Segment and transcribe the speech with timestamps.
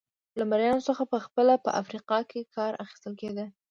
[0.37, 3.45] له مریانو څخه په خپله په افریقا کې کار اخیستل کېده.